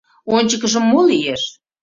[0.35, 1.41] Ончыкыжым мо лиеш?